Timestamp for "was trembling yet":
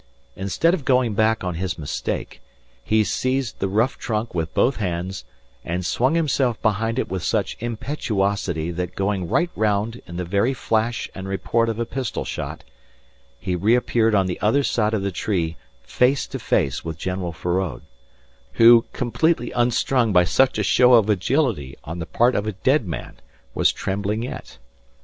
23.53-24.57